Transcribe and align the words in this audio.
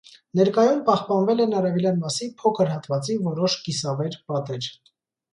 Ներկայում 0.37 0.77
պապանվել 0.85 1.43
են 1.43 1.51
արևելյան 1.59 1.99
մասի 2.05 2.29
փոքր 2.39 2.71
հատվածի 2.71 3.17
որոշ 3.27 3.57
կիսավեր 3.67 4.17
պատեր։ 4.33 4.71